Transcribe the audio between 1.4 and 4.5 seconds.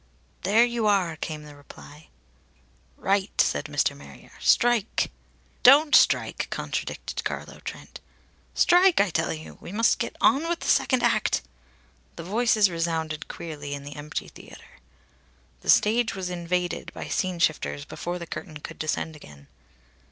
the reply. "Right!" said Mr. Marrier.